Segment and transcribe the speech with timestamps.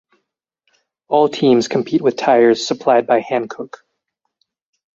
[1.09, 3.85] All teams compete with tyres supplied by Hankook.